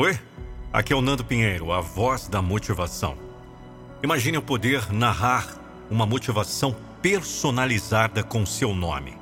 Oi, 0.00 0.16
aqui 0.72 0.92
é 0.92 0.96
o 0.96 1.00
Nando 1.00 1.24
Pinheiro, 1.24 1.72
a 1.72 1.80
voz 1.80 2.28
da 2.28 2.40
motivação. 2.40 3.18
Imagine 4.00 4.36
eu 4.36 4.42
poder 4.42 4.92
narrar 4.92 5.58
uma 5.90 6.06
motivação 6.06 6.76
personalizada 7.02 8.22
com 8.22 8.46
seu 8.46 8.72
nome. 8.72 9.18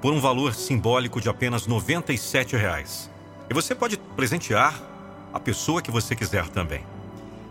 Por 0.00 0.14
um 0.14 0.18
valor 0.18 0.54
simbólico 0.54 1.20
de 1.20 1.28
apenas 1.28 1.66
97 1.66 2.56
reais. 2.56 3.10
E 3.50 3.52
você 3.52 3.74
pode 3.74 3.98
presentear 3.98 4.80
a 5.30 5.38
pessoa 5.38 5.82
que 5.82 5.90
você 5.90 6.16
quiser 6.16 6.48
também. 6.48 6.80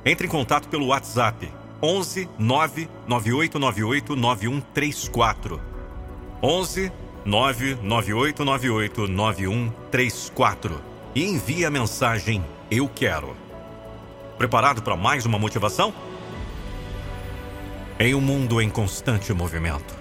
Entre 0.03 0.25
em 0.25 0.29
contato 0.31 0.67
pelo 0.67 0.87
WhatsApp 0.87 1.47
11 1.79 2.27
99898 2.39 4.15
9134. 4.15 5.61
11 6.41 6.91
99898 7.23 9.07
9134 9.07 10.88
e 11.15 11.25
envie 11.25 11.65
a 11.65 11.71
mensagem 11.71 12.43
Eu 12.69 12.87
Quero. 12.87 13.35
Preparado 14.37 14.81
para 14.81 14.95
mais 14.95 15.25
uma 15.25 15.39
motivação? 15.39 15.93
Em 17.99 18.15
um 18.15 18.21
mundo 18.21 18.61
em 18.61 18.69
constante 18.69 19.33
movimento, 19.33 19.95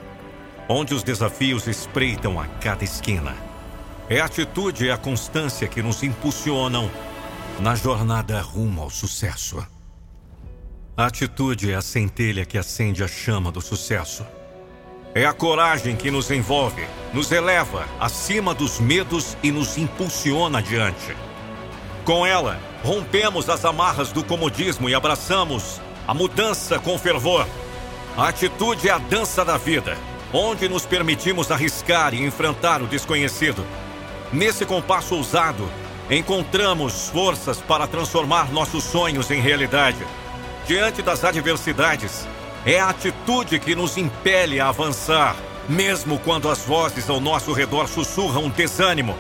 onde 0.69 0.95
os 0.95 1.03
desafios 1.03 1.67
espreitam 1.67 2.39
a 2.39 2.47
cada 2.47 2.85
esquina, 2.85 3.35
é 4.09 4.21
a 4.21 4.27
atitude 4.27 4.85
e 4.85 4.91
a 4.91 4.97
constância 4.97 5.67
que 5.67 5.83
nos 5.83 6.03
impulsionam 6.03 6.91
na 7.61 7.75
jornada 7.75 8.41
rumo 8.41 8.83
ao 8.83 8.91
sucesso. 8.91 9.67
A 10.97 11.07
atitude 11.07 11.73
é 11.73 11.75
a 11.75 11.83
centelha 11.83 12.45
que 12.45 12.59
acende 12.59 13.03
a 13.03 13.09
chama 13.09 13.51
do 13.51 13.61
sucesso. 13.61 14.25
É 15.15 15.25
a 15.25 15.33
coragem 15.33 15.97
que 15.97 16.11
nos 16.11 16.31
envolve, 16.31 16.87
nos 17.13 17.33
eleva 17.33 17.87
acima 17.99 18.55
dos 18.55 18.79
medos 18.79 19.37
e 19.43 19.51
nos 19.51 19.79
impulsiona 19.79 20.59
adiante. 20.59 21.17
Com 22.05 22.27
ela, 22.27 22.61
rompemos 22.85 23.49
as 23.49 23.65
amarras 23.65 24.13
do 24.13 24.23
comodismo 24.23 24.89
e 24.89 24.95
abraçamos 24.95 25.81
a 26.07 26.13
mudança 26.13 26.79
com 26.79 26.99
fervor. 26.99 27.47
A 28.17 28.29
atitude 28.29 28.89
é 28.89 28.93
a 28.93 28.99
dança 28.99 29.45
da 29.45 29.57
vida, 29.57 29.97
onde 30.33 30.69
nos 30.69 30.85
permitimos 30.85 31.51
arriscar 31.51 32.15
e 32.15 32.23
enfrentar 32.23 32.83
o 32.83 32.87
desconhecido. 32.87 33.65
Nesse 34.33 34.67
compasso 34.67 35.15
ousado, 35.15 35.69
encontramos 36.11 37.09
forças 37.09 37.59
para 37.59 37.87
transformar 37.87 38.53
nossos 38.53 38.85
sonhos 38.85 39.31
em 39.31 39.41
realidade. 39.41 40.05
Diante 40.67 41.01
das 41.01 41.25
adversidades, 41.25 42.27
é 42.69 42.79
a 42.79 42.91
atitude 42.91 43.59
que 43.59 43.75
nos 43.75 43.97
impele 43.97 44.61
a 44.61 44.69
avançar, 44.69 45.35
mesmo 45.67 46.19
quando 46.19 46.51
as 46.51 46.59
vozes 46.67 47.09
ao 47.09 47.19
nosso 47.19 47.55
redor 47.55 47.89
sussurram 47.89 48.51
desânimo. 48.51 49.17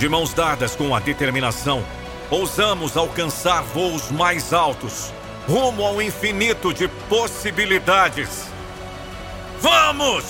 De 0.00 0.08
mãos 0.08 0.34
dadas 0.34 0.74
com 0.74 0.92
a 0.92 0.98
determinação, 0.98 1.84
ousamos 2.28 2.96
alcançar 2.96 3.62
voos 3.62 4.10
mais 4.10 4.52
altos, 4.52 5.12
rumo 5.48 5.84
ao 5.84 6.02
infinito 6.02 6.74
de 6.74 6.88
possibilidades. 7.08 8.46
Vamos! 9.60 10.24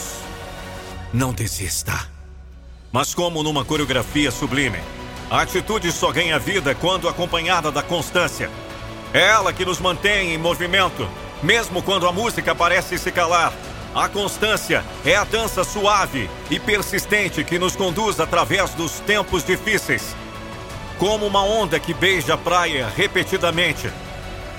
Não 1.15 1.33
desista. 1.33 2.07
Mas, 2.93 3.15
como 3.15 3.43
numa 3.43 3.65
coreografia 3.65 4.31
sublime, 4.31 4.79
a 5.31 5.41
atitude 5.41 5.91
só 5.91 6.13
ganha 6.13 6.39
vida 6.39 6.75
quando 6.75 7.09
acompanhada 7.09 7.73
da 7.73 7.83
constância. 7.83 8.51
É 9.15 9.23
ela 9.23 9.55
que 9.55 9.65
nos 9.65 9.81
mantém 9.81 10.35
em 10.35 10.39
movimento, 10.39 11.09
mesmo 11.43 11.83
quando 11.83 12.07
a 12.07 12.13
música 12.13 12.55
parece 12.55 12.99
se 12.99 13.13
calar. 13.13 13.53
A 13.95 14.09
constância 14.09 14.85
é 15.05 15.17
a 15.17 15.25
dança 15.25 15.65
suave 15.65 16.29
e 16.51 16.61
persistente 16.61 17.43
que 17.43 17.59
nos 17.59 17.75
conduz 17.75 18.21
através 18.21 18.75
dos 18.75 19.01
tempos 19.01 19.43
difíceis. 19.43 20.15
Como 20.99 21.27
uma 21.27 21.43
onda 21.43 21.81
que 21.81 21.95
beija 21.95 22.35
a 22.35 22.39
praia 22.39 22.93
repetidamente. 22.95 23.91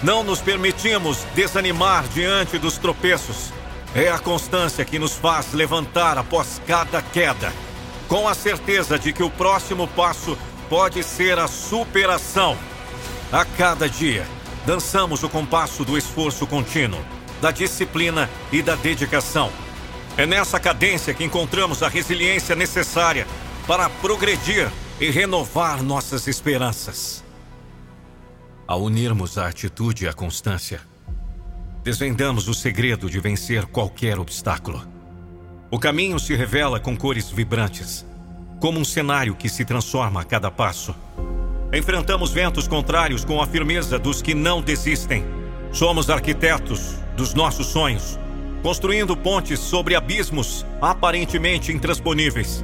Não 0.02 0.24
nos 0.24 0.42
permitimos 0.42 1.20
desanimar 1.36 2.04
diante 2.08 2.58
dos 2.58 2.78
tropeços. 2.78 3.52
É 3.96 4.10
a 4.10 4.20
constância 4.20 4.86
que 4.86 5.00
nos 5.00 5.14
faz 5.14 5.54
levantar 5.54 6.18
após 6.18 6.62
cada 6.68 7.02
queda, 7.02 7.52
com 8.08 8.28
a 8.28 8.34
certeza 8.34 9.00
de 9.00 9.14
que 9.14 9.24
o 9.24 9.30
próximo 9.30 9.88
passo 9.88 10.38
pode 10.70 11.04
ser 11.04 11.40
a 11.40 11.48
superação. 11.48 12.58
A 13.32 13.44
cada 13.44 13.90
dia, 13.90 14.26
dançamos 14.68 15.24
o 15.24 15.30
compasso 15.30 15.86
do 15.86 15.98
esforço 15.98 16.46
contínuo, 16.46 17.00
da 17.40 17.52
disciplina 17.52 18.30
e 18.52 18.62
da 18.62 18.76
dedicação. 18.76 19.50
É 20.18 20.26
nessa 20.26 20.60
cadência 20.60 21.14
que 21.14 21.24
encontramos 21.24 21.82
a 21.82 21.88
resiliência 21.88 22.54
necessária 22.54 23.26
para 23.66 23.90
progredir 23.90 24.70
e 25.00 25.10
renovar 25.10 25.82
nossas 25.82 26.28
esperanças. 26.28 27.24
Ao 28.68 28.84
unirmos 28.84 29.38
a 29.38 29.48
atitude 29.48 30.04
e 30.04 30.08
a 30.10 30.12
constância, 30.12 30.82
desvendamos 31.82 32.50
o 32.50 32.54
segredo 32.54 33.10
de 33.10 33.22
vencer 33.22 33.66
qualquer 33.68 34.20
obstáculo. 34.20 34.86
O 35.72 35.80
caminho 35.80 36.20
se 36.20 36.36
revela 36.36 36.78
com 36.78 36.98
cores 36.98 37.30
vibrantes, 37.30 38.06
como 38.60 38.82
um 38.82 38.86
cenário 38.86 39.34
que 39.34 39.48
se 39.48 39.64
transforma 39.64 40.20
a 40.20 40.26
cada 40.26 40.52
passo. 40.52 40.94
Enfrentamos 41.72 42.32
ventos 42.32 42.66
contrários 42.66 43.26
com 43.26 43.42
a 43.42 43.46
firmeza 43.46 44.00
dos 44.00 44.22
que 44.22 44.34
não 44.34 44.62
desistem. 44.62 45.26
Somos 45.72 46.10
arquitetos 46.10 46.96
dos 47.18 47.34
nossos 47.34 47.68
sonhos, 47.68 48.18
construindo 48.64 49.18
pontes 49.18 49.60
sobre 49.60 49.94
abismos 49.94 50.66
aparentemente 50.82 51.74
intransponíveis. 51.74 52.64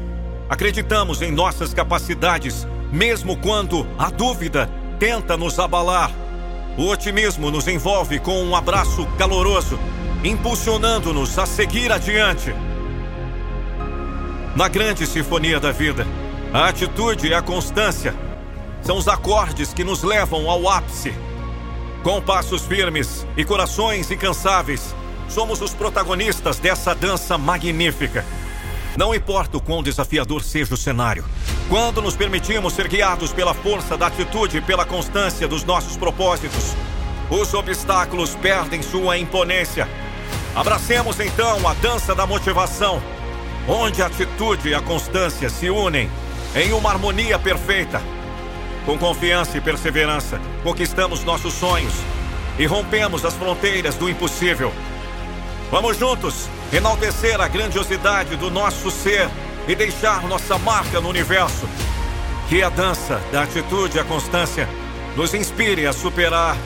Acreditamos 0.50 1.22
em 1.22 1.32
nossas 1.32 1.74
capacidades, 1.74 2.66
mesmo 2.94 3.36
quando 3.36 3.86
a 3.98 4.10
dúvida 4.10 4.70
tenta 5.00 5.36
nos 5.36 5.60
abalar. 5.60 6.10
O 6.78 6.88
otimismo 6.88 7.52
nos 7.52 7.68
envolve 7.68 8.20
com 8.20 8.42
um 8.42 8.56
abraço 8.56 9.06
caloroso, 9.18 9.78
impulsionando-nos 10.24 11.38
a 11.38 11.46
seguir 11.46 11.92
adiante. 11.92 12.56
Na 14.56 14.70
grande 14.70 15.06
sinfonia 15.06 15.60
da 15.60 15.74
vida, 15.74 16.08
a 16.54 16.70
atitude 16.70 17.28
e 17.28 17.34
a 17.34 17.42
constância 17.42 18.16
são 18.84 18.98
os 18.98 19.08
acordes 19.08 19.74
que 19.74 19.84
nos 19.84 20.04
levam 20.04 20.50
ao 20.50 20.68
ápice. 20.70 21.14
Com 22.04 22.22
passos 22.22 22.64
firmes 22.64 23.26
e 23.38 23.46
corações 23.46 24.12
incansáveis, 24.12 24.94
somos 25.30 25.62
os 25.62 25.74
protagonistas 25.74 26.60
dessa 26.60 26.94
dança 26.94 27.38
magnífica. 27.38 28.26
Não 28.98 29.16
importa 29.16 29.58
o 29.58 29.62
quão 29.62 29.82
desafiador 29.82 30.44
seja 30.44 30.74
o 30.74 30.78
cenário, 30.78 31.26
quando 31.70 32.02
nos 32.02 32.16
permitimos 32.16 32.74
ser 32.74 32.88
guiados 32.88 33.34
pela 33.34 33.54
força 33.54 33.98
da 33.98 34.08
atitude 34.08 34.58
e 34.58 34.62
pela 34.62 34.86
constância 34.86 35.48
dos 35.48 35.64
nossos 35.64 35.98
propósitos, 35.98 36.76
os 37.30 37.54
obstáculos 37.54 38.36
perdem 38.36 38.84
sua 38.84 39.18
imponência. 39.18 39.88
Abracemos 40.54 41.20
então 41.20 41.68
a 41.68 41.74
dança 41.76 42.14
da 42.14 42.28
motivação, 42.28 43.02
onde 43.68 44.04
a 44.04 44.08
atitude 44.08 44.70
e 44.70 44.76
a 44.76 44.82
constância 44.82 45.50
se 45.50 45.70
unem 45.70 46.12
em 46.56 46.74
uma 46.74 46.92
harmonia 46.92 47.40
perfeita. 47.40 48.00
Com 48.86 48.98
confiança 48.98 49.58
e 49.58 49.62
perseverança, 49.62 50.42
conquistamos 50.62 51.24
nossos 51.24 51.54
sonhos 51.54 51.94
e 52.60 52.66
rompemos 52.66 53.24
as 53.24 53.34
fronteiras 53.34 53.96
do 53.96 54.10
impossível. 54.10 54.74
Vamos 55.72 55.98
juntos 55.98 56.50
enaltecer 56.72 57.40
a 57.40 57.48
grandiosidade 57.48 58.36
do 58.36 58.52
nosso 58.52 58.92
ser 58.92 59.30
e 59.68 59.74
deixar 59.74 60.24
nossa 60.28 60.58
marca 60.58 61.00
no 61.00 61.10
universo. 61.10 61.68
Que 62.50 62.62
a 62.62 62.70
dança 62.70 63.22
da 63.32 63.44
atitude 63.44 63.98
e 63.98 64.00
a 64.00 64.04
constância 64.04 64.68
nos 65.16 65.34
inspire 65.34 65.88
a 65.88 65.94
superar 65.94 66.58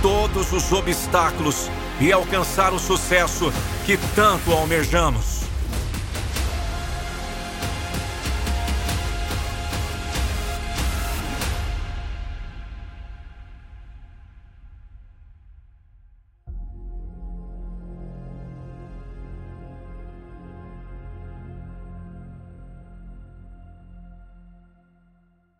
todos 0.00 0.52
os 0.52 0.72
obstáculos 0.72 1.68
e 2.00 2.12
alcançar 2.12 2.72
o 2.72 2.78
sucesso 2.78 3.52
que 3.84 3.96
tanto 4.14 4.52
almejamos. 4.52 5.43